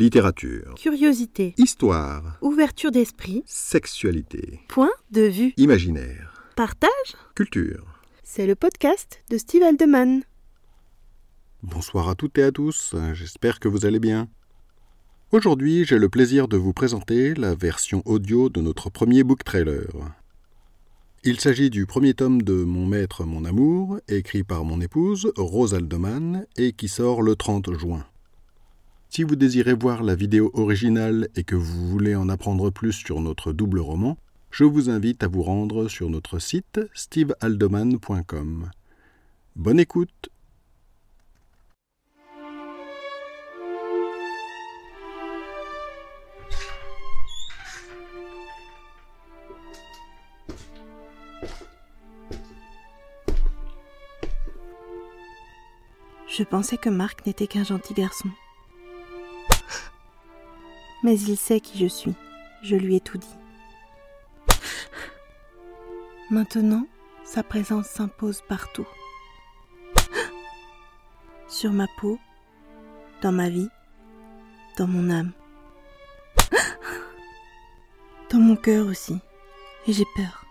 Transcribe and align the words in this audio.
Littérature. 0.00 0.76
Curiosité. 0.76 1.54
Histoire. 1.58 2.38
Ouverture 2.40 2.92
d'esprit. 2.92 3.42
Sexualité. 3.46 4.60
Point 4.68 4.92
de 5.10 5.22
vue. 5.22 5.54
Imaginaire. 5.56 6.40
Partage. 6.54 7.16
Culture. 7.34 7.84
C'est 8.22 8.46
le 8.46 8.54
podcast 8.54 9.24
de 9.28 9.36
Steve 9.38 9.64
Aldeman. 9.64 10.22
Bonsoir 11.64 12.08
à 12.08 12.14
toutes 12.14 12.38
et 12.38 12.44
à 12.44 12.52
tous, 12.52 12.94
j'espère 13.12 13.58
que 13.58 13.66
vous 13.66 13.86
allez 13.86 13.98
bien. 13.98 14.28
Aujourd'hui, 15.32 15.84
j'ai 15.84 15.98
le 15.98 16.08
plaisir 16.08 16.46
de 16.46 16.56
vous 16.56 16.72
présenter 16.72 17.34
la 17.34 17.56
version 17.56 18.04
audio 18.04 18.50
de 18.50 18.60
notre 18.60 18.90
premier 18.90 19.24
book 19.24 19.42
trailer. 19.42 19.88
Il 21.24 21.40
s'agit 21.40 21.70
du 21.70 21.86
premier 21.86 22.14
tome 22.14 22.42
de 22.42 22.62
Mon 22.62 22.86
maître, 22.86 23.24
mon 23.24 23.44
amour, 23.44 23.98
écrit 24.06 24.44
par 24.44 24.64
mon 24.64 24.80
épouse, 24.80 25.32
Rose 25.36 25.74
Aldeman, 25.74 26.46
et 26.56 26.70
qui 26.70 26.86
sort 26.86 27.20
le 27.20 27.34
30 27.34 27.76
juin. 27.76 28.06
Si 29.18 29.24
vous 29.24 29.34
désirez 29.34 29.74
voir 29.74 30.04
la 30.04 30.14
vidéo 30.14 30.52
originale 30.54 31.26
et 31.34 31.42
que 31.42 31.56
vous 31.56 31.88
voulez 31.88 32.14
en 32.14 32.28
apprendre 32.28 32.70
plus 32.70 32.92
sur 32.92 33.20
notre 33.20 33.52
double 33.52 33.80
roman, 33.80 34.16
je 34.52 34.62
vous 34.62 34.90
invite 34.90 35.24
à 35.24 35.26
vous 35.26 35.42
rendre 35.42 35.88
sur 35.88 36.08
notre 36.08 36.38
site 36.38 36.80
stevealdoman.com. 36.94 38.70
Bonne 39.56 39.80
écoute 39.80 40.28
Je 56.28 56.44
pensais 56.44 56.76
que 56.76 56.88
Marc 56.88 57.26
n'était 57.26 57.48
qu'un 57.48 57.64
gentil 57.64 57.94
garçon. 57.94 58.28
Mais 61.02 61.18
il 61.18 61.36
sait 61.36 61.60
qui 61.60 61.78
je 61.78 61.86
suis. 61.86 62.14
Je 62.62 62.76
lui 62.76 62.96
ai 62.96 63.00
tout 63.00 63.18
dit. 63.18 63.26
Maintenant, 66.30 66.86
sa 67.24 67.42
présence 67.42 67.86
s'impose 67.86 68.42
partout. 68.48 68.86
Sur 71.48 71.72
ma 71.72 71.86
peau, 72.00 72.18
dans 73.22 73.32
ma 73.32 73.48
vie, 73.48 73.68
dans 74.76 74.86
mon 74.86 75.10
âme. 75.10 75.32
Dans 78.30 78.40
mon 78.40 78.56
cœur 78.56 78.86
aussi. 78.86 79.18
Et 79.86 79.92
j'ai 79.92 80.04
peur. 80.14 80.44